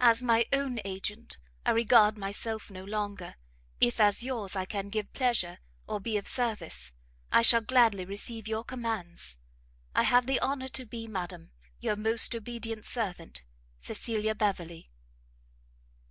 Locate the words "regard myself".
1.70-2.70